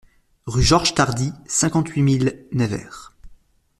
Rue 0.47 0.63
Georges 0.63 0.95
Tardy, 0.95 1.31
cinquante-huit 1.45 2.01
mille 2.01 2.47
Nevers 2.53 3.13